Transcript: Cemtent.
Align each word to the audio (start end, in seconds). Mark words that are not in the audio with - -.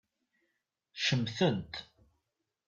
Cemtent. 1.05 1.73